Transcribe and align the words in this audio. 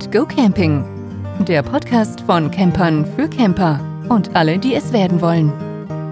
and 0.00 0.12
Go 0.12 0.24
Camping. 0.24 0.84
Der 1.46 1.62
Podcast 1.62 2.22
von 2.22 2.50
Campern 2.50 3.04
für 3.16 3.28
Camper 3.28 3.80
und 4.08 4.34
alle, 4.34 4.58
die 4.58 4.74
es 4.74 4.92
werden 4.94 5.20
wollen. 5.20 5.52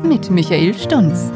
Mit 0.06 0.30
Michael 0.30 0.74
Stunz. 0.74 1.32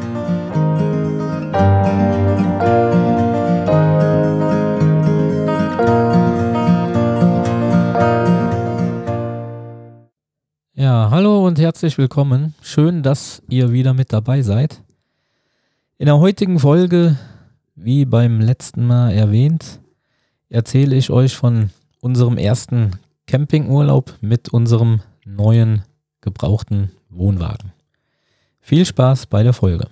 Ja, 10.75 11.09
hallo 11.09 11.47
und 11.47 11.59
herzlich 11.59 11.97
willkommen. 11.97 12.53
Schön, 12.61 13.01
dass 13.01 13.41
ihr 13.49 13.71
wieder 13.71 13.95
mit 13.95 14.13
dabei 14.13 14.43
seid. 14.43 14.83
In 15.97 16.05
der 16.05 16.19
heutigen 16.19 16.59
Folge, 16.59 17.17
wie 17.75 18.05
beim 18.05 18.41
letzten 18.41 18.85
Mal 18.85 19.11
erwähnt, 19.11 19.79
erzähle 20.49 20.95
ich 20.95 21.09
euch 21.09 21.35
von 21.35 21.71
unserem 22.03 22.37
ersten 22.37 22.99
Campingurlaub 23.27 24.17
mit 24.19 24.49
unserem 24.49 24.99
neuen 25.23 25.83
gebrauchten 26.19 26.91
Wohnwagen. 27.07 27.71
Viel 28.59 28.85
Spaß 28.85 29.27
bei 29.27 29.41
der 29.41 29.53
Folge. 29.53 29.87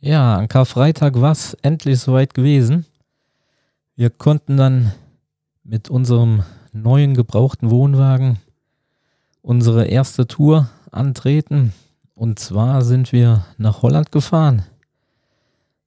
Ja, 0.00 0.36
an 0.36 0.48
Karfreitag 0.48 1.18
war 1.18 1.32
es 1.32 1.54
endlich 1.62 1.98
soweit 2.00 2.34
gewesen. 2.34 2.84
Wir 3.96 4.10
konnten 4.10 4.58
dann 4.58 4.92
mit 5.64 5.88
unserem 5.88 6.42
neuen 6.72 7.14
gebrauchten 7.14 7.70
Wohnwagen 7.70 8.38
unsere 9.40 9.86
erste 9.86 10.26
Tour 10.26 10.68
antreten. 10.92 11.72
Und 12.14 12.38
zwar 12.38 12.82
sind 12.82 13.12
wir 13.12 13.44
nach 13.58 13.82
Holland 13.82 14.12
gefahren. 14.12 14.64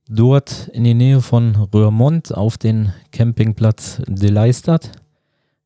Dort 0.09 0.67
in 0.73 0.83
die 0.83 0.93
Nähe 0.93 1.21
von 1.21 1.55
Röhrmond 1.55 2.33
auf 2.33 2.57
den 2.57 2.93
Campingplatz 3.11 4.01
De 4.07 4.29
Leistad. 4.29 4.91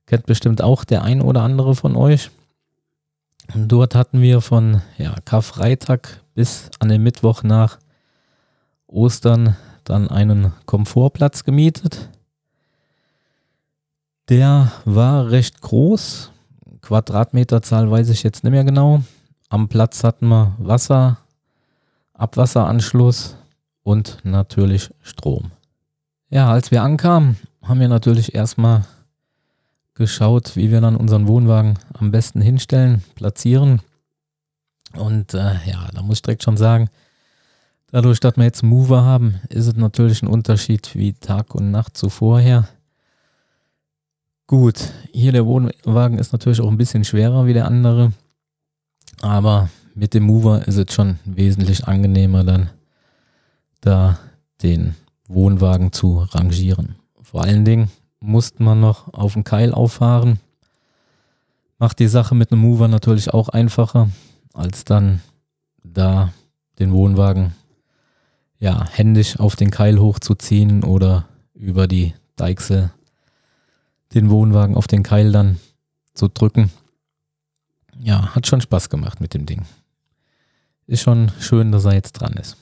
Kennt 0.06 0.26
bestimmt 0.26 0.62
auch 0.62 0.84
der 0.84 1.04
ein 1.04 1.22
oder 1.22 1.42
andere 1.42 1.76
von 1.76 1.96
euch. 1.96 2.30
Und 3.54 3.70
dort 3.70 3.96
hatten 3.96 4.22
wir 4.22 4.42
von 4.42 4.82
ja, 4.98 5.16
Karfreitag 5.26 6.22
bis 6.36 6.70
an 6.80 6.90
den 6.90 7.02
Mittwoch 7.02 7.44
nach 7.44 7.80
Ostern 8.88 9.56
dann 9.84 10.10
einen 10.10 10.54
Komfortplatz 10.66 11.44
gemietet. 11.44 12.10
Der 14.30 14.72
war 14.86 15.32
recht 15.32 15.62
groß. 15.62 16.32
Quadratmeterzahl 16.82 17.90
weiß 17.90 18.10
ich 18.10 18.24
jetzt 18.24 18.44
nicht 18.44 18.52
mehr 18.52 18.66
genau. 18.66 19.02
Am 19.50 19.70
Platz 19.70 20.04
hatten 20.04 20.28
wir 20.28 20.56
Wasser, 20.58 21.20
Abwasseranschluss 22.14 23.38
und 23.84 24.18
natürlich 24.24 24.94
Strom. 25.02 25.52
Ja, 26.30 26.52
als 26.52 26.72
wir 26.72 26.84
ankamen, 26.84 27.38
haben 27.62 27.80
wir 27.80 27.88
natürlich 27.88 28.36
erstmal 28.36 28.84
geschaut, 29.94 30.58
wie 30.58 30.70
wir 30.72 30.82
dann 30.82 30.98
unseren 30.98 31.28
Wohnwagen 31.28 31.80
am 31.94 32.12
besten 32.12 32.42
hinstellen, 32.42 33.04
platzieren. 33.16 33.82
Und 34.94 35.34
äh, 35.34 35.56
ja, 35.66 35.88
da 35.94 36.02
muss 36.02 36.18
ich 36.18 36.22
direkt 36.24 36.44
schon 36.44 36.58
sagen, 36.58 36.90
dadurch, 37.92 38.20
dass 38.20 38.36
wir 38.36 38.44
jetzt 38.44 38.64
einen 38.64 38.72
Mover 38.72 39.04
haben, 39.04 39.40
ist 39.48 39.68
es 39.68 39.76
natürlich 39.76 40.22
ein 40.22 40.28
Unterschied 40.28 40.94
wie 40.96 41.14
Tag 41.14 41.56
und 41.56 41.72
Nacht 41.72 41.96
zuvorher. 41.96 42.68
Gut, 44.46 44.92
hier 45.14 45.32
der 45.32 45.46
Wohnwagen 45.46 46.20
ist 46.20 46.34
natürlich 46.34 46.62
auch 46.62 46.70
ein 46.70 46.78
bisschen 46.78 47.06
schwerer 47.06 47.46
wie 47.46 47.54
der 47.54 47.68
andere. 47.68 48.12
Aber 49.22 49.70
mit 49.96 50.14
dem 50.14 50.24
Mover 50.24 50.68
ist 50.68 50.78
es 50.78 50.94
schon 50.94 51.20
wesentlich 51.26 51.88
angenehmer 51.88 52.44
dann 52.44 52.70
da 53.82 54.20
den 54.62 54.96
Wohnwagen 55.28 55.92
zu 55.92 56.20
rangieren. 56.20 56.96
Vor 57.22 57.44
allen 57.44 57.66
Dingen 57.66 57.90
musste 58.20 58.64
man 58.64 58.80
noch 58.80 59.14
auf 59.14 59.34
den 59.34 59.44
Keil 59.44 59.74
auffahren. 59.74 60.40
Macht 61.80 62.00
die 62.00 62.08
Sache 62.08 62.36
mit 62.36 62.52
einem 62.52 62.62
Mover 62.62 62.88
natürlich 62.88 63.34
auch 63.34 63.50
einfacher, 63.50 64.10
als 64.54 64.86
dann 64.86 65.22
da 65.84 66.34
den 66.80 66.92
Wohnwagen 66.92 67.56
ja 68.60 68.88
händisch 68.90 69.40
auf 69.40 69.56
den 69.56 69.72
Keil 69.72 70.00
hochzuziehen 70.00 70.84
oder 70.84 71.28
über 71.54 71.88
die 71.88 72.14
Deichsel 72.36 72.92
den 74.14 74.30
Wohnwagen 74.30 74.76
auf 74.76 74.88
den 74.88 75.04
Keil 75.04 75.32
dann 75.32 75.60
zu 76.14 76.28
drücken 76.28 76.72
ja, 78.00 78.36
hat 78.36 78.48
schon 78.48 78.62
Spaß 78.62 78.90
gemacht 78.90 79.22
mit 79.22 79.34
dem 79.34 79.46
Ding. 79.46 79.66
Ist 80.86 81.02
schon 81.02 81.32
schön, 81.40 81.72
dass 81.72 81.86
er 81.86 81.94
jetzt 81.94 82.14
dran 82.14 82.34
ist. 82.34 82.58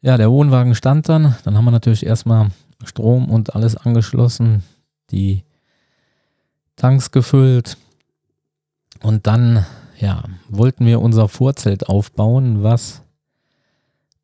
Ja, 0.00 0.16
der 0.16 0.30
Wohnwagen 0.30 0.74
stand 0.74 1.08
dann. 1.08 1.36
Dann 1.44 1.56
haben 1.56 1.64
wir 1.64 1.70
natürlich 1.70 2.06
erstmal 2.06 2.50
Strom 2.84 3.30
und 3.30 3.54
alles 3.54 3.76
angeschlossen, 3.76 4.62
die 5.10 5.44
Tanks 6.76 7.10
gefüllt. 7.10 7.76
Und 9.02 9.26
dann, 9.26 9.66
ja, 9.98 10.24
wollten 10.48 10.86
wir 10.86 11.00
unser 11.00 11.28
Vorzelt 11.28 11.88
aufbauen, 11.88 12.62
was 12.62 13.02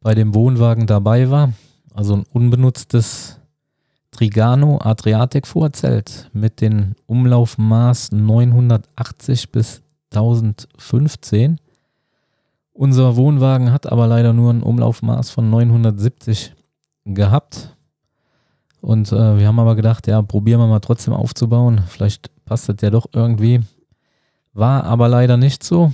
bei 0.01 0.15
dem 0.15 0.35
Wohnwagen 0.35 0.87
dabei 0.87 1.31
war. 1.31 1.53
Also 1.93 2.17
ein 2.17 2.25
unbenutztes 2.33 3.39
Trigano 4.17 4.79
Adriatic 4.83 5.47
Vorzelt 5.47 6.31
mit 6.33 6.63
den 6.63 6.95
Umlaufmaß 7.05 8.13
980 8.13 9.53
bis 9.53 9.83
1015. 10.11 11.61
Unser 12.73 13.17
Wohnwagen 13.17 13.73
hat 13.73 13.93
aber 13.93 14.07
leider 14.07 14.33
nur 14.33 14.55
ein 14.55 14.63
Umlaufmaß 14.63 15.29
von 15.29 15.51
970 15.51 16.55
gehabt. 17.05 17.77
Und 18.81 19.13
äh, 19.13 19.39
wir 19.39 19.47
haben 19.47 19.59
aber 19.59 19.77
gedacht, 19.77 20.07
ja, 20.07 20.23
probieren 20.23 20.61
wir 20.61 20.67
mal 20.67 20.81
trotzdem 20.81 21.13
aufzubauen. 21.13 21.83
Vielleicht 21.87 22.31
passt 22.47 22.71
das 22.71 22.77
ja 22.81 22.89
doch 22.89 23.09
irgendwie. 23.13 23.61
War 24.55 24.85
aber 24.85 25.11
leider 25.11 25.37
nicht 25.37 25.63
so. 25.63 25.93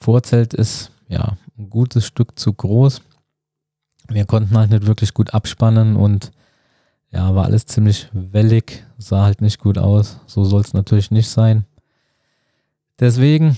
Vorzelt 0.00 0.54
ist 0.54 0.90
ja 1.06 1.36
ein 1.56 1.70
gutes 1.70 2.04
Stück 2.04 2.36
zu 2.36 2.52
groß. 2.52 3.00
Wir 4.08 4.24
konnten 4.24 4.58
halt 4.58 4.70
nicht 4.70 4.86
wirklich 4.86 5.14
gut 5.14 5.32
abspannen 5.32 5.94
und 5.94 6.32
ja, 7.14 7.34
war 7.34 7.44
alles 7.44 7.66
ziemlich 7.66 8.08
wellig, 8.12 8.84
sah 8.98 9.22
halt 9.22 9.40
nicht 9.40 9.60
gut 9.60 9.78
aus. 9.78 10.18
So 10.26 10.44
soll 10.44 10.62
es 10.62 10.74
natürlich 10.74 11.12
nicht 11.12 11.28
sein. 11.28 11.64
Deswegen, 12.98 13.56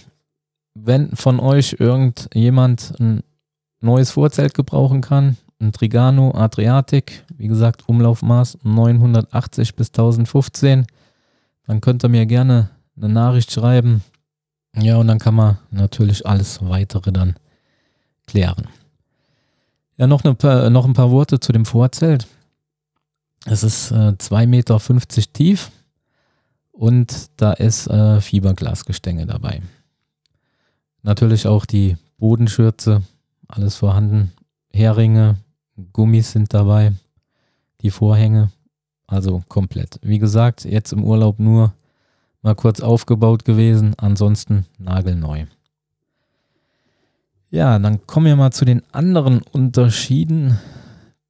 wenn 0.75 1.17
von 1.17 1.41
euch 1.41 1.77
irgendjemand 1.79 2.93
ein 3.01 3.23
neues 3.81 4.11
Vorzelt 4.11 4.53
gebrauchen 4.53 5.01
kann, 5.01 5.39
ein 5.59 5.73
Trigano 5.73 6.33
Adriatic, 6.35 7.25
wie 7.35 7.49
gesagt, 7.49 7.89
Umlaufmaß 7.89 8.59
980 8.63 9.75
bis 9.75 9.89
1015, 9.89 10.87
dann 11.67 11.81
könnt 11.81 12.05
ihr 12.05 12.11
mir 12.11 12.27
gerne 12.27 12.69
eine 12.97 13.09
Nachricht 13.09 13.51
schreiben. 13.51 14.03
Ja, 14.77 14.99
und 14.99 15.07
dann 15.07 15.19
kann 15.19 15.35
man 15.35 15.57
natürlich 15.71 16.27
alles 16.27 16.59
weitere 16.63 17.11
dann 17.11 17.37
klären. 18.27 18.69
Ja, 19.97 20.07
noch, 20.07 20.25
eine, 20.25 20.71
noch 20.71 20.85
ein 20.85 20.93
paar 20.93 21.11
Worte 21.11 21.41
zu 21.41 21.53
dem 21.53 21.65
Vorzelt. 21.65 22.27
Es 23.49 23.63
ist 23.63 23.93
äh, 23.93 24.15
2,50 24.19 24.47
Meter 24.47 24.81
tief 25.33 25.71
und 26.73 27.31
da 27.37 27.53
ist 27.53 27.87
äh, 27.87 28.21
Fiberglasgestänge 28.21 29.25
dabei. 29.25 29.63
Natürlich 31.03 31.47
auch 31.47 31.65
die 31.65 31.97
Bodenschürze, 32.19 33.03
alles 33.47 33.77
vorhanden. 33.77 34.33
Heringe, 34.73 35.37
Gummis 35.93 36.33
sind 36.33 36.53
dabei, 36.55 36.93
die 37.83 37.91
Vorhänge, 37.91 38.51
also 39.07 39.45
komplett. 39.49 40.01
Wie 40.03 40.19
gesagt, 40.19 40.65
jetzt 40.65 40.93
im 40.93 41.05
Urlaub 41.05 41.39
nur 41.39 41.73
mal 42.43 42.57
kurz 42.57 42.81
aufgebaut 42.81 43.45
gewesen, 43.45 43.95
ansonsten 43.97 44.67
nagelneu. 44.77 45.47
Ja, 47.51 47.79
dann 47.79 48.05
kommen 48.09 48.27
wir 48.27 48.35
mal 48.35 48.51
zu 48.51 48.65
den 48.65 48.83
anderen 48.91 49.41
Unterschieden, 49.41 50.59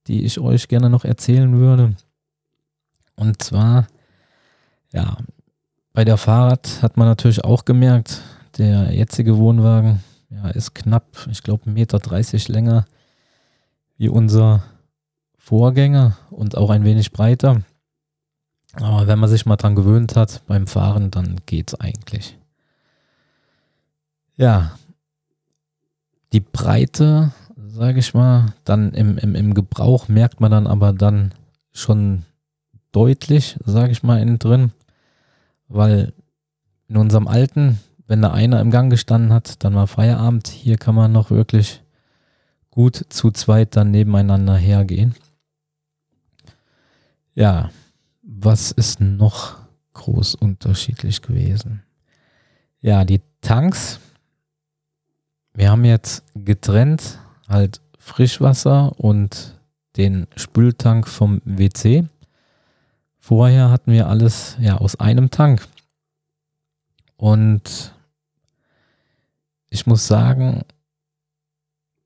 die 0.07 0.25
ich 0.25 0.41
euch 0.41 0.69
gerne 0.69 0.89
noch 0.89 1.05
erzählen 1.05 1.59
würde. 1.59 1.95
Und 3.17 3.43
zwar, 3.43 3.87
ja, 4.93 5.17
bei 5.93 6.05
der 6.05 6.19
Fahrrad 6.19 6.83
hat 6.83 6.97
man 6.97 7.09
natürlich 7.09 7.45
auch 7.45 7.65
gemerkt, 7.65 8.23
der 8.59 8.93
jetzige 8.93 9.39
Wohnwagen 9.39 10.03
ja, 10.31 10.49
ist 10.51 10.75
knapp, 10.75 11.27
ich 11.31 11.43
glaube, 11.43 11.71
1,30 11.71 11.73
Meter 11.73 12.53
länger 12.53 12.85
wie 13.97 14.09
unser 14.09 14.63
Vorgänger 15.39 16.19
und 16.31 16.57
auch 16.57 16.71
ein 16.71 16.85
wenig 16.85 17.13
breiter. 17.13 17.63
Aber 18.75 19.07
wenn 19.07 19.19
man 19.19 19.31
sich 19.31 19.47
mal 19.47 19.57
dran 19.57 19.75
gewöhnt 19.75 20.17
hat 20.17 20.43
beim 20.47 20.67
Fahren, 20.67 21.11
dann 21.11 21.41
geht's 21.47 21.75
eigentlich. 21.75 22.37
Ja, 24.37 24.73
die 26.33 26.41
Breite, 26.41 27.33
sage 27.57 28.01
ich 28.01 28.13
mal, 28.13 28.53
dann 28.65 28.93
im, 28.93 29.17
im, 29.17 29.35
im 29.35 29.55
Gebrauch 29.55 30.09
merkt 30.09 30.41
man 30.41 30.51
dann 30.51 30.67
aber 30.67 30.93
dann 30.93 31.33
schon 31.73 32.25
deutlich, 32.97 33.57
sage 33.65 33.93
ich 33.93 34.03
mal, 34.03 34.21
innen 34.21 34.39
drin, 34.39 34.73
weil 35.69 36.13
in 36.89 36.97
unserem 36.97 37.29
alten 37.29 37.79
wenn 38.07 38.23
da 38.23 38.33
einer 38.33 38.61
im 38.61 38.71
Gang 38.71 38.91
gestanden 38.91 39.33
hat, 39.33 39.65
dann 39.65 39.75
war 39.75 39.87
Feierabend. 39.87 40.49
Hier 40.49 40.77
kann 40.77 40.95
man 40.95 41.13
noch 41.13 41.31
wirklich 41.31 41.83
gut 42.71 43.05
zu 43.09 43.31
zweit 43.31 43.77
dann 43.77 43.91
nebeneinander 43.91 44.57
hergehen. 44.57 45.15
Ja, 47.35 47.71
was 48.23 48.71
ist 48.71 49.01
noch 49.01 49.57
groß 49.95 50.37
unterschiedlich 50.37 51.23
gewesen? 51.23 51.83
Ja, 52.81 53.05
die 53.05 53.21
Tanks. 53.41 53.99
Wir 55.55 55.71
haben 55.71 55.85
jetzt 55.85 56.23
getrennt 56.35 57.19
halt 57.49 57.81
Frischwasser 57.99 58.99
und 58.99 59.59
den 59.97 60.27
Spültank 60.37 61.09
vom 61.09 61.41
WC. 61.45 62.05
Vorher 63.27 63.71
hatten 63.71 63.91
wir 63.91 64.07
alles 64.07 64.57
ja 64.61 64.77
aus 64.77 65.01
einem 65.01 65.31
Tank. 65.31 65.67
Und 67.17 67.93
ich 69.69 69.85
muss 69.85 70.07
sagen, 70.07 70.63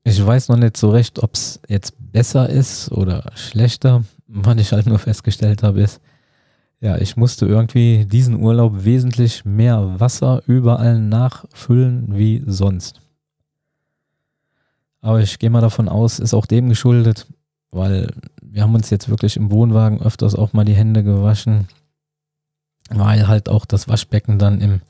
ich 0.03 0.25
weiß 0.25 0.49
noch 0.49 0.57
nicht 0.57 0.77
so 0.77 0.89
recht, 0.89 1.21
ob 1.21 1.35
es 1.35 1.59
jetzt 1.67 1.93
besser 2.11 2.49
ist 2.49 2.91
oder 2.91 3.31
schlechter. 3.35 4.03
Was 4.25 4.57
ich 4.57 4.71
halt 4.71 4.87
nur 4.87 4.97
festgestellt 4.97 5.61
habe, 5.61 5.81
ist, 5.81 6.01
ja, 6.79 6.97
ich 6.97 7.15
musste 7.17 7.45
irgendwie 7.45 8.05
diesen 8.05 8.41
Urlaub 8.41 8.83
wesentlich 8.83 9.45
mehr 9.45 9.99
Wasser 9.99 10.41
überall 10.47 10.99
nachfüllen 10.99 12.17
wie 12.17 12.41
sonst. 12.47 12.99
Aber 15.01 15.21
ich 15.21 15.37
gehe 15.37 15.51
mal 15.51 15.61
davon 15.61 15.87
aus, 15.87 16.17
ist 16.17 16.33
auch 16.33 16.47
dem 16.47 16.69
geschuldet, 16.69 17.27
weil 17.69 18.11
wir 18.51 18.63
haben 18.63 18.75
uns 18.75 18.89
jetzt 18.89 19.07
wirklich 19.07 19.37
im 19.37 19.49
Wohnwagen 19.49 20.01
öfters 20.01 20.35
auch 20.35 20.51
mal 20.51 20.65
die 20.65 20.75
Hände 20.75 21.03
gewaschen, 21.03 21.69
weil 22.89 23.27
halt 23.27 23.47
auch 23.47 23.65
das 23.65 23.87
Waschbecken 23.87 24.39
dann 24.39 24.59
im, 24.59 24.81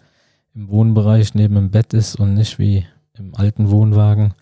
im 0.55 0.69
Wohnbereich 0.69 1.35
neben 1.35 1.55
dem 1.55 1.69
Bett 1.69 1.93
ist 1.93 2.15
und 2.15 2.33
nicht 2.33 2.57
wie 2.57 2.87
im 3.13 3.35
alten 3.35 3.69
Wohnwagen, 3.69 4.33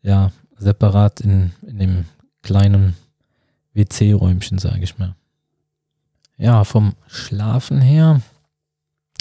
ja, 0.00 0.32
separat 0.56 1.20
in, 1.20 1.52
in 1.66 1.78
dem 1.78 2.04
kleinen 2.42 2.96
WC-Räumchen, 3.74 4.58
sage 4.58 4.82
ich 4.82 4.98
mal. 4.98 5.14
Ja, 6.38 6.64
vom 6.64 6.94
Schlafen 7.06 7.82
her, 7.82 8.22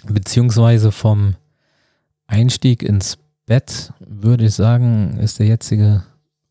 beziehungsweise 0.05 0.93
vom 0.93 1.35
Einstieg 2.27 2.81
ins 2.81 3.17
Bett, 3.45 3.91
würde 3.99 4.45
ich 4.45 4.53
sagen, 4.53 5.17
ist 5.17 5.39
der 5.39 5.47
jetzige 5.47 6.05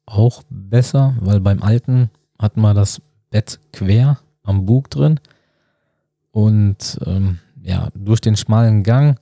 auch 0.04 0.42
besser, 0.50 1.16
weil 1.20 1.40
beim 1.40 1.62
alten 1.62 2.10
hatten 2.38 2.60
wir 2.60 2.74
das 2.74 3.00
Bett 3.30 3.58
quer 3.72 4.18
am 4.42 4.66
Bug 4.66 4.90
drin 4.90 5.20
und 6.30 6.98
ähm, 7.06 7.38
ja, 7.62 7.88
durch 7.94 8.20
den 8.20 8.36
schmalen 8.36 8.82
Gang 8.82 9.18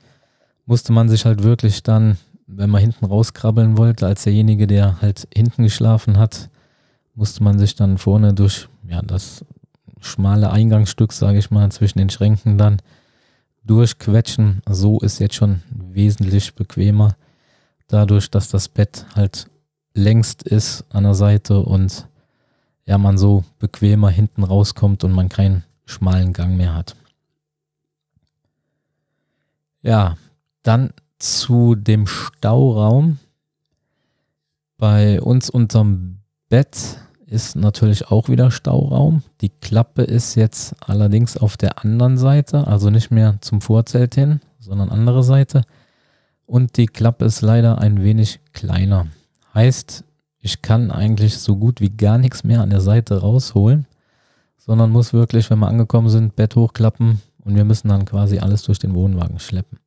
musste 0.66 0.92
man 0.92 1.08
sich 1.08 1.24
halt 1.24 1.42
wirklich 1.42 1.82
dann, 1.82 2.18
wenn 2.46 2.70
man 2.70 2.80
hinten 2.80 3.04
rauskrabbeln 3.04 3.78
wollte, 3.78 4.06
als 4.06 4.24
derjenige, 4.24 4.66
der 4.66 5.00
halt 5.00 5.26
hinten 5.34 5.62
geschlafen 5.62 6.18
hat, 6.18 6.50
musste 7.14 7.42
man 7.42 7.58
sich 7.58 7.74
dann 7.74 7.98
vorne 7.98 8.34
durch 8.34 8.68
ja, 8.88 9.00
das 9.00 9.44
schmale 10.00 10.50
Eingangsstück, 10.50 11.12
sage 11.12 11.38
ich 11.38 11.50
mal, 11.50 11.70
zwischen 11.72 11.98
den 11.98 12.10
Schränken 12.10 12.58
dann 12.58 12.78
durchquetschen. 13.64 14.62
So 14.68 15.00
ist 15.00 15.20
jetzt 15.20 15.36
schon 15.36 15.62
wesentlich 15.70 16.54
bequemer, 16.54 17.16
dadurch, 17.88 18.30
dass 18.30 18.48
das 18.48 18.68
Bett 18.68 19.06
halt 19.14 19.46
längst 19.94 20.42
ist 20.42 20.84
an 20.90 21.04
der 21.04 21.14
Seite 21.14 21.60
und 21.60 22.08
ja, 22.86 22.98
man 22.98 23.18
so 23.18 23.44
bequemer 23.58 24.10
hinten 24.10 24.44
rauskommt 24.44 25.04
und 25.04 25.12
man 25.12 25.28
keinen 25.28 25.64
schmalen 25.86 26.32
Gang 26.32 26.56
mehr 26.56 26.74
hat. 26.74 26.96
Ja, 29.82 30.16
dann 30.62 30.92
zu 31.18 31.74
dem 31.74 32.06
Stauraum. 32.06 33.18
Bei 34.76 35.20
uns 35.20 35.50
unterm 35.50 36.18
Bett 36.48 36.98
ist 37.26 37.56
natürlich 37.56 38.10
auch 38.10 38.28
wieder 38.28 38.50
Stauraum. 38.50 39.22
Die 39.40 39.48
Klappe 39.48 40.02
ist 40.02 40.34
jetzt 40.34 40.74
allerdings 40.86 41.36
auf 41.36 41.56
der 41.56 41.84
anderen 41.84 42.16
Seite, 42.16 42.66
also 42.66 42.90
nicht 42.90 43.10
mehr 43.10 43.38
zum 43.40 43.60
Vorzelt 43.60 44.14
hin, 44.14 44.40
sondern 44.58 44.90
andere 44.90 45.22
Seite. 45.22 45.62
Und 46.46 46.76
die 46.76 46.86
Klappe 46.86 47.24
ist 47.24 47.40
leider 47.40 47.78
ein 47.78 48.02
wenig 48.02 48.40
kleiner. 48.52 49.06
Heißt, 49.54 50.03
ich 50.44 50.60
kann 50.60 50.90
eigentlich 50.90 51.38
so 51.38 51.56
gut 51.56 51.80
wie 51.80 51.88
gar 51.88 52.18
nichts 52.18 52.44
mehr 52.44 52.60
an 52.60 52.68
der 52.68 52.82
Seite 52.82 53.22
rausholen, 53.22 53.86
sondern 54.58 54.90
muss 54.90 55.14
wirklich, 55.14 55.48
wenn 55.48 55.58
wir 55.58 55.68
angekommen 55.68 56.10
sind, 56.10 56.36
Bett 56.36 56.54
hochklappen 56.54 57.22
und 57.44 57.56
wir 57.56 57.64
müssen 57.64 57.88
dann 57.88 58.04
quasi 58.04 58.40
alles 58.40 58.62
durch 58.62 58.78
den 58.78 58.94
Wohnwagen 58.94 59.38
schleppen. 59.38 59.78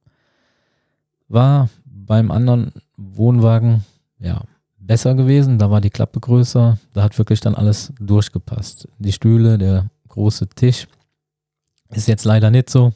War 1.27 1.69
beim 1.85 2.31
anderen 2.31 2.71
Wohnwagen, 2.97 3.85
ja, 4.17 4.41
besser 4.79 5.13
gewesen. 5.13 5.59
Da 5.59 5.69
war 5.69 5.79
die 5.79 5.91
Klappe 5.91 6.19
größer. 6.19 6.79
Da 6.91 7.03
hat 7.03 7.15
wirklich 7.19 7.39
dann 7.39 7.53
alles 7.53 7.93
durchgepasst. 7.99 8.87
Die 8.97 9.11
Stühle, 9.11 9.59
der 9.59 9.91
große 10.07 10.47
Tisch. 10.49 10.87
Ist 11.91 12.07
jetzt 12.07 12.25
leider 12.25 12.49
nicht 12.49 12.71
so. 12.71 12.93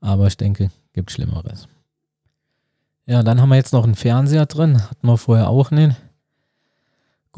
Aber 0.00 0.28
ich 0.28 0.36
denke, 0.36 0.70
gibt 0.92 1.10
Schlimmeres. 1.10 1.66
Ja, 3.04 3.24
dann 3.24 3.40
haben 3.40 3.48
wir 3.48 3.56
jetzt 3.56 3.72
noch 3.72 3.82
einen 3.82 3.96
Fernseher 3.96 4.46
drin. 4.46 4.80
Hatten 4.80 5.08
wir 5.08 5.18
vorher 5.18 5.48
auch 5.48 5.72
nicht. 5.72 5.96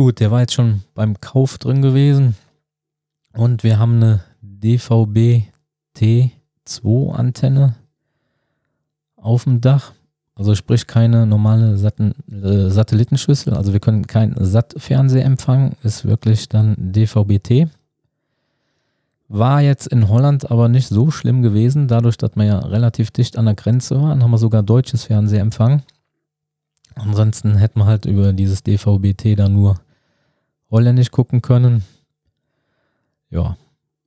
Gut, 0.01 0.19
der 0.19 0.31
war 0.31 0.41
jetzt 0.41 0.55
schon 0.55 0.81
beim 0.95 1.21
Kauf 1.21 1.59
drin 1.59 1.83
gewesen. 1.83 2.35
Und 3.35 3.63
wir 3.63 3.79
haben 3.79 3.97
eine 3.97 4.21
DVB 4.41 5.43
T2 5.95 7.13
Antenne 7.13 7.75
auf 9.17 9.45
dem 9.45 9.61
Dach. 9.61 9.93
Also 10.35 10.55
sprich 10.55 10.87
keine 10.87 11.27
normale 11.27 11.77
Satten, 11.77 12.15
äh, 12.31 12.71
Satellitenschüssel. 12.71 13.53
Also 13.53 13.75
wir 13.75 13.81
können 13.81 14.07
kein 14.07 14.35
SAT-Fernseher 14.39 15.27
empfangen. 15.27 15.77
Ist 15.83 16.07
wirklich 16.07 16.49
dann 16.49 16.77
DVB-T. 16.79 17.69
War 19.29 19.61
jetzt 19.61 19.87
in 19.87 20.09
Holland 20.09 20.51
aber 20.51 20.71
nicht 20.71 20.89
so 20.89 21.11
schlimm 21.11 21.43
gewesen, 21.43 21.89
dadurch, 21.89 22.17
dass 22.17 22.37
man 22.37 22.47
ja 22.47 22.59
relativ 22.61 23.11
dicht 23.11 23.37
an 23.37 23.45
der 23.45 23.55
Grenze 23.55 24.01
war. 24.01 24.09
Dann 24.09 24.23
haben 24.23 24.31
wir 24.31 24.39
sogar 24.39 24.63
deutsches 24.63 25.05
Fernsehempfang. 25.05 25.83
Ansonsten 26.95 27.57
hätten 27.57 27.81
wir 27.81 27.85
halt 27.85 28.07
über 28.07 28.33
dieses 28.33 28.63
DVB-T 28.63 29.35
da 29.35 29.51
nur 29.51 29.79
holländisch 30.71 31.11
gucken 31.11 31.43
können. 31.43 31.85
Ja, 33.31 33.57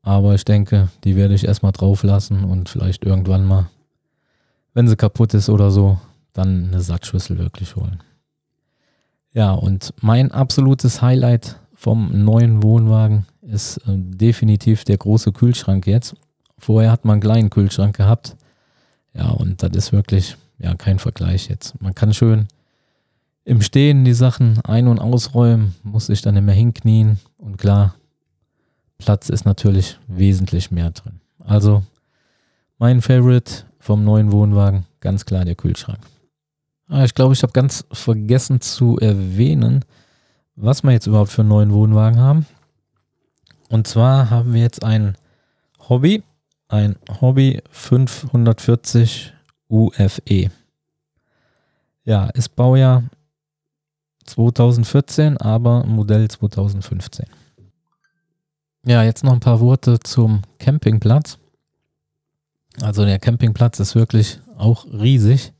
aber 0.01 0.35
ich 0.35 0.45
denke, 0.45 0.89
die 1.03 1.15
werde 1.15 1.33
ich 1.33 1.45
erstmal 1.45 1.71
drauf 1.71 2.03
lassen 2.03 2.43
und 2.43 2.69
vielleicht 2.69 3.05
irgendwann 3.05 3.45
mal, 3.45 3.69
wenn 4.73 4.87
sie 4.87 4.95
kaputt 4.95 5.33
ist 5.33 5.49
oder 5.49 5.71
so, 5.71 5.99
dann 6.33 6.67
eine 6.67 6.81
Satzschüssel 6.81 7.37
wirklich 7.37 7.75
holen. 7.75 8.01
Ja, 9.33 9.53
und 9.53 9.93
mein 10.01 10.31
absolutes 10.31 11.01
Highlight 11.01 11.59
vom 11.73 12.23
neuen 12.23 12.61
Wohnwagen 12.63 13.25
ist 13.41 13.77
äh, 13.77 13.95
definitiv 13.97 14.83
der 14.83 14.97
große 14.97 15.31
Kühlschrank 15.31 15.87
jetzt. 15.87 16.15
Vorher 16.57 16.91
hat 16.91 17.03
man 17.05 17.13
einen 17.13 17.21
kleinen 17.21 17.49
Kühlschrank 17.49 17.95
gehabt. 17.95 18.35
Ja, 19.13 19.29
und 19.29 19.63
das 19.63 19.71
ist 19.73 19.91
wirklich 19.91 20.37
ja 20.59 20.75
kein 20.75 20.99
Vergleich 20.99 21.49
jetzt. 21.49 21.79
Man 21.81 21.95
kann 21.95 22.13
schön 22.13 22.47
im 23.45 23.61
Stehen 23.61 24.05
die 24.05 24.13
Sachen 24.13 24.59
ein- 24.61 24.87
und 24.87 24.99
ausräumen, 24.99 25.75
muss 25.83 26.07
sich 26.07 26.21
dann 26.21 26.43
mehr 26.43 26.55
hinknien. 26.55 27.19
Und 27.37 27.57
klar, 27.57 27.95
Platz 28.97 29.29
ist 29.29 29.45
natürlich 29.45 29.97
wesentlich 30.07 30.71
mehr 30.71 30.91
drin. 30.91 31.19
Also 31.39 31.83
mein 32.77 33.01
Favorite 33.01 33.65
vom 33.79 34.03
neuen 34.03 34.31
Wohnwagen, 34.31 34.85
ganz 35.01 35.25
klar 35.25 35.43
der 35.43 35.55
Kühlschrank. 35.55 35.99
Ah, 36.87 37.03
ich 37.03 37.15
glaube, 37.15 37.33
ich 37.33 37.43
habe 37.43 37.53
ganz 37.53 37.85
vergessen 37.91 38.61
zu 38.61 38.97
erwähnen, 38.97 39.83
was 40.55 40.83
wir 40.83 40.91
jetzt 40.91 41.07
überhaupt 41.07 41.31
für 41.31 41.41
einen 41.41 41.49
neuen 41.49 41.73
Wohnwagen 41.73 42.19
haben. 42.19 42.45
Und 43.69 43.87
zwar 43.87 44.29
haben 44.29 44.53
wir 44.53 44.61
jetzt 44.61 44.83
ein 44.83 45.17
Hobby, 45.89 46.23
ein 46.69 46.95
Hobby 47.19 47.61
540 47.71 49.33
UFE. 49.67 50.51
Ja, 52.05 52.27
ist 52.27 52.55
Baujahr 52.55 53.03
2014, 54.23 55.37
aber 55.37 55.85
Modell 55.85 56.29
2015. 56.29 57.25
Ja, 58.85 59.03
jetzt 59.03 59.23
noch 59.23 59.33
ein 59.33 59.39
paar 59.39 59.59
Worte 59.59 59.99
zum 59.99 60.41
Campingplatz. 60.59 61.37
Also 62.81 63.05
der 63.05 63.19
Campingplatz 63.19 63.79
ist 63.79 63.95
wirklich 63.95 64.39
auch 64.57 64.85
riesig. 64.85 65.53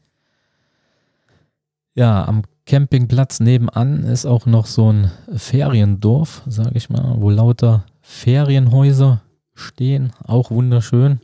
Ja, 1.95 2.25
am 2.25 2.43
Campingplatz 2.65 3.39
nebenan 3.39 4.03
ist 4.03 4.25
auch 4.25 4.45
noch 4.45 4.65
so 4.65 4.91
ein 4.91 5.11
Feriendorf, 5.35 6.43
sage 6.47 6.71
ich 6.75 6.89
mal, 6.89 7.15
wo 7.19 7.29
lauter 7.29 7.85
Ferienhäuser 8.01 9.21
stehen, 9.53 10.13
auch 10.25 10.51
wunderschön. 10.51 11.19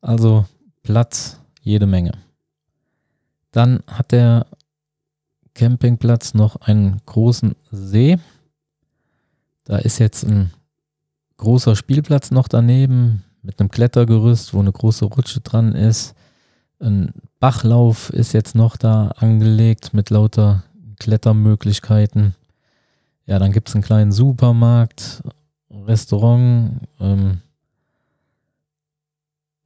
Also 0.00 0.46
Platz 0.82 1.40
jede 1.60 1.86
Menge. 1.86 2.12
Dann 3.50 3.82
hat 3.86 4.12
der 4.12 4.46
Campingplatz 5.58 6.34
noch 6.34 6.54
einen 6.60 6.98
großen 7.04 7.56
See. 7.72 8.16
Da 9.64 9.78
ist 9.78 9.98
jetzt 9.98 10.22
ein 10.24 10.52
großer 11.36 11.74
Spielplatz 11.74 12.30
noch 12.30 12.46
daneben 12.46 13.24
mit 13.42 13.58
einem 13.58 13.68
Klettergerüst, 13.68 14.54
wo 14.54 14.60
eine 14.60 14.70
große 14.70 15.04
Rutsche 15.04 15.40
dran 15.40 15.74
ist 15.74 16.14
Ein 16.78 17.12
Bachlauf 17.40 18.10
ist 18.10 18.34
jetzt 18.34 18.54
noch 18.54 18.76
da 18.76 19.08
angelegt 19.16 19.94
mit 19.94 20.10
lauter 20.10 20.62
Klettermöglichkeiten. 21.00 22.36
Ja, 23.26 23.40
dann 23.40 23.50
gibt 23.50 23.68
es 23.68 23.74
einen 23.74 23.82
kleinen 23.82 24.12
Supermarkt, 24.12 25.24
Restaurant, 25.70 26.82
ähm, 27.00 27.40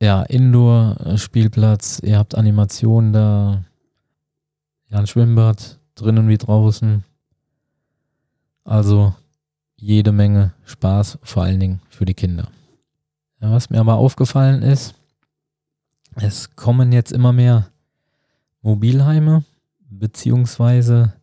ja, 0.00 0.22
Indoor-Spielplatz, 0.22 2.00
ihr 2.02 2.16
habt 2.16 2.34
Animationen 2.34 3.12
da, 3.12 3.62
ja, 4.88 4.98
ein 4.98 5.06
Schwimmbad, 5.06 5.78
drinnen 5.94 6.28
wie 6.28 6.38
draußen. 6.38 7.04
Also 8.64 9.14
jede 9.76 10.12
Menge 10.12 10.52
Spaß, 10.64 11.18
vor 11.22 11.42
allen 11.42 11.60
Dingen 11.60 11.80
für 11.88 12.04
die 12.04 12.14
Kinder. 12.14 12.48
Ja, 13.40 13.50
was 13.50 13.70
mir 13.70 13.80
aber 13.80 13.94
aufgefallen 13.94 14.62
ist, 14.62 14.94
es 16.14 16.54
kommen 16.54 16.92
jetzt 16.92 17.10
immer 17.10 17.32
mehr 17.32 17.68
Mobilheime, 18.60 19.44
beziehungsweise 19.90 21.14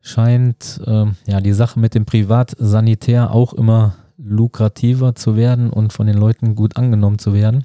scheint 0.00 0.80
äh, 0.86 1.06
ja 1.26 1.40
die 1.40 1.52
Sache 1.52 1.78
mit 1.78 1.94
dem 1.94 2.04
Privatsanitär 2.04 3.32
auch 3.32 3.54
immer 3.54 3.96
lukrativer 4.18 5.14
zu 5.14 5.36
werden 5.36 5.70
und 5.70 5.92
von 5.92 6.06
den 6.06 6.16
Leuten 6.16 6.54
gut 6.54 6.76
angenommen 6.76 7.18
zu 7.18 7.32
werden, 7.32 7.64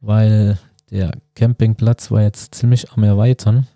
weil 0.00 0.58
der 0.90 1.12
Campingplatz 1.34 2.10
war 2.10 2.22
jetzt 2.22 2.54
ziemlich 2.54 2.90
am 2.92 3.04
Erweitern 3.04 3.68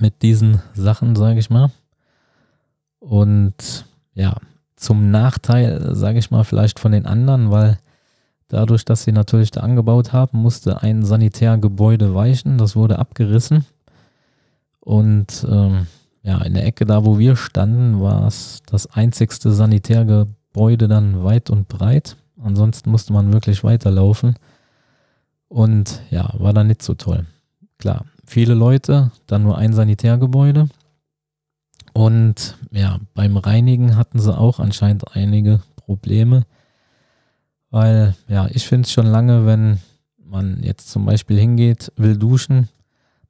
mit 0.00 0.22
diesen 0.22 0.60
Sachen, 0.74 1.16
sage 1.16 1.38
ich 1.38 1.50
mal. 1.50 1.70
Und 3.00 3.86
ja, 4.14 4.36
zum 4.76 5.10
Nachteil, 5.10 5.94
sage 5.94 6.18
ich 6.18 6.30
mal, 6.30 6.44
vielleicht 6.44 6.78
von 6.78 6.92
den 6.92 7.06
anderen, 7.06 7.50
weil 7.50 7.78
dadurch, 8.48 8.84
dass 8.84 9.04
sie 9.04 9.12
natürlich 9.12 9.50
da 9.50 9.60
angebaut 9.60 10.12
haben, 10.12 10.38
musste 10.38 10.82
ein 10.82 11.04
Sanitärgebäude 11.04 12.14
weichen. 12.14 12.58
Das 12.58 12.76
wurde 12.76 12.98
abgerissen. 12.98 13.64
Und 14.80 15.46
ähm, 15.48 15.86
ja, 16.22 16.40
in 16.42 16.54
der 16.54 16.66
Ecke 16.66 16.86
da, 16.86 17.04
wo 17.04 17.18
wir 17.18 17.36
standen, 17.36 18.00
war 18.00 18.26
es 18.26 18.62
das 18.66 18.86
einzigste 18.86 19.52
Sanitärgebäude 19.52 20.88
dann 20.88 21.24
weit 21.24 21.50
und 21.50 21.68
breit. 21.68 22.16
Ansonsten 22.42 22.90
musste 22.90 23.12
man 23.12 23.32
wirklich 23.32 23.64
weiterlaufen. 23.64 24.34
Und 25.48 26.02
ja, 26.10 26.30
war 26.38 26.52
dann 26.52 26.66
nicht 26.66 26.82
so 26.82 26.94
toll. 26.94 27.26
Klar, 27.78 28.04
viele 28.26 28.54
Leute, 28.54 29.10
dann 29.26 29.42
nur 29.42 29.58
ein 29.58 29.72
Sanitärgebäude. 29.72 30.68
Und 31.92 32.56
ja, 32.70 32.98
beim 33.14 33.36
Reinigen 33.36 33.96
hatten 33.96 34.18
sie 34.18 34.36
auch 34.36 34.58
anscheinend 34.58 35.14
einige 35.16 35.60
Probleme, 35.76 36.44
weil 37.70 38.14
ja, 38.28 38.48
ich 38.50 38.66
finde 38.66 38.86
es 38.86 38.92
schon 38.92 39.06
lange, 39.06 39.46
wenn 39.46 39.78
man 40.18 40.62
jetzt 40.62 40.90
zum 40.90 41.04
Beispiel 41.04 41.38
hingeht, 41.38 41.92
will 41.96 42.16
duschen, 42.16 42.68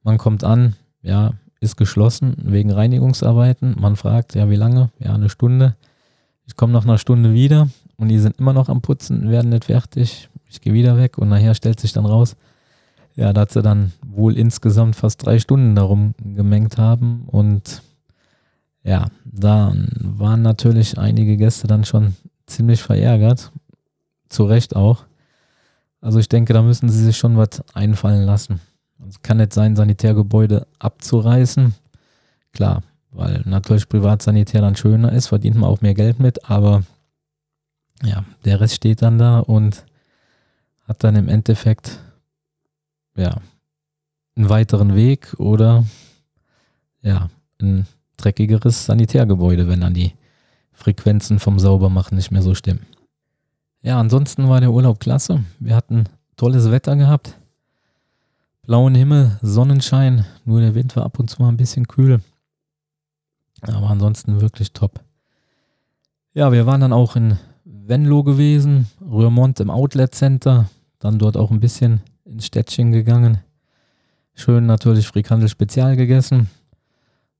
man 0.01 0.17
kommt 0.17 0.43
an, 0.43 0.75
ja, 1.01 1.33
ist 1.59 1.77
geschlossen 1.77 2.35
wegen 2.37 2.71
Reinigungsarbeiten. 2.71 3.75
Man 3.79 3.95
fragt, 3.95 4.35
ja, 4.35 4.49
wie 4.49 4.55
lange? 4.55 4.91
Ja, 4.99 5.13
eine 5.13 5.29
Stunde. 5.29 5.75
Ich 6.45 6.55
komme 6.55 6.73
nach 6.73 6.83
einer 6.83 6.97
Stunde 6.97 7.33
wieder 7.33 7.69
und 7.97 8.09
die 8.09 8.19
sind 8.19 8.39
immer 8.39 8.53
noch 8.53 8.69
am 8.69 8.81
Putzen, 8.81 9.29
werden 9.29 9.49
nicht 9.49 9.65
fertig. 9.65 10.29
Ich 10.47 10.61
gehe 10.61 10.73
wieder 10.73 10.97
weg 10.97 11.17
und 11.17 11.29
nachher 11.29 11.55
stellt 11.55 11.79
sich 11.79 11.91
dann 11.91 12.05
raus, 12.05 12.35
ja, 13.15 13.33
dass 13.33 13.53
sie 13.53 13.61
dann 13.61 13.93
wohl 14.05 14.37
insgesamt 14.37 14.95
fast 14.95 15.25
drei 15.25 15.39
Stunden 15.39 15.75
darum 15.75 16.13
gemengt 16.21 16.77
haben. 16.77 17.23
Und 17.27 17.81
ja, 18.83 19.07
da 19.23 19.73
waren 19.99 20.41
natürlich 20.41 20.97
einige 20.97 21.37
Gäste 21.37 21.67
dann 21.67 21.85
schon 21.85 22.15
ziemlich 22.45 22.83
verärgert. 22.83 23.51
Zu 24.29 24.45
Recht 24.45 24.75
auch. 24.75 25.05
Also 26.01 26.19
ich 26.19 26.29
denke, 26.29 26.53
da 26.53 26.61
müssen 26.61 26.89
sie 26.89 27.03
sich 27.03 27.17
schon 27.17 27.37
was 27.37 27.63
einfallen 27.73 28.25
lassen. 28.25 28.59
Also 28.99 29.19
kann 29.21 29.37
nicht 29.37 29.53
sein, 29.53 29.75
Sanitärgebäude 29.75 30.67
abzureißen. 30.79 31.73
Klar, 32.53 32.83
weil 33.11 33.41
natürlich 33.45 33.89
Privatsanitär 33.89 34.61
dann 34.61 34.75
schöner 34.75 35.13
ist, 35.13 35.27
verdient 35.27 35.55
man 35.55 35.69
auch 35.69 35.81
mehr 35.81 35.93
Geld 35.93 36.19
mit, 36.19 36.49
aber 36.49 36.83
ja, 38.03 38.25
der 38.43 38.59
Rest 38.59 38.75
steht 38.75 39.01
dann 39.01 39.17
da 39.17 39.39
und 39.39 39.85
hat 40.87 41.03
dann 41.03 41.15
im 41.15 41.29
Endeffekt 41.29 41.99
ja, 43.15 43.41
einen 44.35 44.49
weiteren 44.49 44.95
Weg 44.95 45.33
oder 45.37 45.85
ja, 47.01 47.29
ein 47.61 47.87
dreckigeres 48.17 48.85
Sanitärgebäude, 48.85 49.67
wenn 49.67 49.81
dann 49.81 49.93
die 49.93 50.13
Frequenzen 50.71 51.39
vom 51.39 51.59
Saubermachen 51.59 52.17
nicht 52.17 52.31
mehr 52.31 52.41
so 52.41 52.53
stimmen. 52.53 52.85
Ja, 53.81 53.99
ansonsten 53.99 54.49
war 54.49 54.59
der 54.59 54.71
Urlaub 54.71 54.99
klasse. 54.99 55.43
Wir 55.59 55.75
hatten 55.75 56.05
tolles 56.37 56.71
Wetter 56.71 56.95
gehabt. 56.95 57.37
Blauen 58.63 58.95
Himmel, 58.95 59.37
Sonnenschein, 59.41 60.25
nur 60.43 60.59
der 60.59 60.73
Wind 60.73 60.95
war 60.95 61.05
ab 61.05 61.19
und 61.19 61.29
zu 61.29 61.41
mal 61.41 61.49
ein 61.49 61.57
bisschen 61.57 61.87
kühl. 61.87 62.19
Aber 63.61 63.89
ansonsten 63.89 64.41
wirklich 64.41 64.73
top. 64.73 65.01
Ja, 66.33 66.51
wir 66.51 66.65
waren 66.65 66.81
dann 66.81 66.93
auch 66.93 67.15
in 67.15 67.37
Venlo 67.63 68.23
gewesen, 68.23 68.87
Rührmont 68.99 69.59
im 69.59 69.69
Outlet 69.69 70.15
Center, 70.15 70.67
dann 70.99 71.19
dort 71.19 71.37
auch 71.37 71.51
ein 71.51 71.59
bisschen 71.59 72.01
ins 72.25 72.47
Städtchen 72.47 72.91
gegangen. 72.91 73.39
Schön 74.33 74.65
natürlich 74.65 75.07
Frikandel 75.07 75.47
Spezial 75.47 75.95
gegessen. 75.95 76.49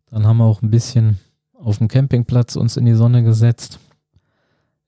Dann 0.07 0.25
haben 0.25 0.37
wir 0.37 0.45
auch 0.45 0.61
ein 0.61 0.69
bisschen 0.69 1.19
auf 1.53 1.79
dem 1.79 1.87
Campingplatz 1.87 2.55
uns 2.55 2.77
in 2.77 2.85
die 2.85 2.93
Sonne 2.93 3.23
gesetzt. 3.23 3.79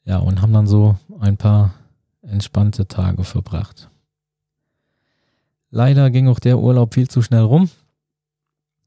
Ja, 0.05 0.19
und 0.19 0.41
haben 0.41 0.53
dann 0.53 0.67
so 0.67 0.97
ein 1.19 1.37
paar 1.37 1.73
entspannte 2.21 2.87
Tage 2.87 3.23
verbracht. 3.23 3.89
Leider 5.69 6.11
ging 6.11 6.29
auch 6.29 6.39
der 6.39 6.59
Urlaub 6.59 6.93
viel 6.93 7.09
zu 7.09 7.21
schnell 7.21 7.41
rum. 7.41 7.69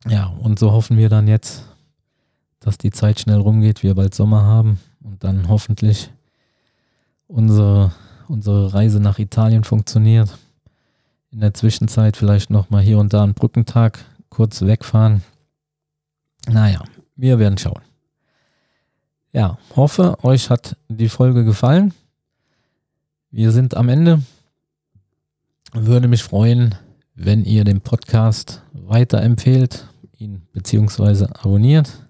Ja, 0.07 0.26
und 0.26 0.59
so 0.59 0.73
hoffen 0.73 0.97
wir 0.97 1.09
dann 1.11 1.29
jetzt, 1.29 1.64
dass 2.61 2.79
die 2.79 2.90
Zeit 2.90 3.21
schnell 3.21 3.38
rumgeht, 3.38 3.83
wir 3.83 3.95
bald 3.95 4.14
Sommer 4.14 4.45
haben 4.45 4.81
und 5.02 5.25
dann 5.25 5.49
hoffentlich 5.49 6.11
unsere, 7.26 7.93
unsere 8.29 8.73
Reise 8.73 9.00
nach 9.00 9.19
Italien 9.19 9.64
funktioniert 9.64 10.38
in 11.31 11.41
der 11.41 11.55
Zwischenzeit 11.55 12.17
vielleicht 12.17 12.51
nochmal 12.51 12.83
hier 12.83 12.99
und 12.99 13.13
da 13.13 13.23
einen 13.23 13.35
Brückentag 13.35 14.05
kurz 14.29 14.63
wegfahren. 14.63 15.23
Naja, 16.49 16.83
wir 17.17 17.39
werden 17.39 17.59
schauen. 17.59 17.83
Ja, 19.33 19.59
hoffe, 19.77 20.25
euch 20.25 20.51
hat 20.51 20.77
die 20.89 21.09
Folge 21.09 21.45
gefallen. 21.45 21.95
Wir 23.31 23.53
sind 23.53 23.77
am 23.77 23.89
Ende. 23.89 24.23
Würde 25.73 26.09
mich 26.09 26.25
freuen, 26.25 26.75
wenn 27.15 27.45
ihr 27.45 27.63
den 27.63 27.81
Podcast 27.81 28.63
weiterempfehlt, 28.73 29.87
ihn 30.19 30.43
beziehungsweise 30.53 31.29
abonniert. 31.37 32.09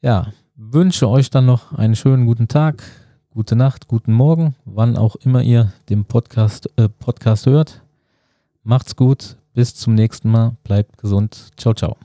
Ja, 0.00 0.32
wünsche 0.54 1.08
euch 1.08 1.28
dann 1.28 1.44
noch 1.44 1.72
einen 1.72 1.94
schönen 1.94 2.24
guten 2.24 2.48
Tag 2.48 2.82
gute 3.38 3.54
Nacht, 3.54 3.86
guten 3.86 4.12
Morgen, 4.12 4.56
wann 4.64 4.96
auch 4.96 5.14
immer 5.14 5.44
ihr 5.44 5.72
den 5.90 6.04
Podcast, 6.04 6.70
äh, 6.74 6.88
Podcast 6.88 7.46
hört. 7.46 7.82
Macht's 8.64 8.96
gut, 8.96 9.36
bis 9.54 9.76
zum 9.76 9.94
nächsten 9.94 10.28
Mal, 10.28 10.56
bleibt 10.64 10.98
gesund. 10.98 11.52
Ciao, 11.56 11.72
ciao. 11.72 11.96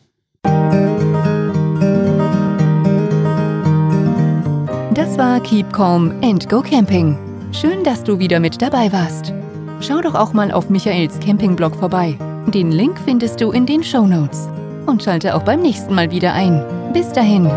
Das 4.93 5.17
war 5.17 5.39
Keep 5.39 5.73
Calm 5.73 6.13
and 6.21 6.47
Go 6.49 6.61
Camping. 6.61 7.17
Schön, 7.51 7.83
dass 7.83 8.03
du 8.03 8.19
wieder 8.19 8.39
mit 8.39 8.61
dabei 8.61 8.93
warst. 8.93 9.33
Schau 9.79 10.01
doch 10.01 10.13
auch 10.13 10.33
mal 10.33 10.51
auf 10.51 10.69
Michaels 10.69 11.19
Campingblog 11.19 11.75
vorbei. 11.75 12.15
Den 12.53 12.71
Link 12.71 12.99
findest 13.03 13.41
du 13.41 13.49
in 13.49 13.65
den 13.65 13.83
Show 13.83 14.05
Notes. 14.05 14.49
Und 14.85 15.01
schalte 15.01 15.33
auch 15.33 15.41
beim 15.41 15.63
nächsten 15.63 15.95
Mal 15.95 16.11
wieder 16.11 16.31
ein. 16.33 16.63
Bis 16.93 17.11
dahin. 17.11 17.49